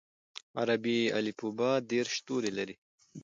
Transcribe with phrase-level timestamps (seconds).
[0.59, 2.75] عربي الفبې دېرش توري لري.